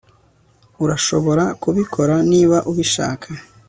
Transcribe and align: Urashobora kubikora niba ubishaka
Urashobora 0.83 1.43
kubikora 1.61 2.15
niba 2.31 2.57
ubishaka 2.71 3.27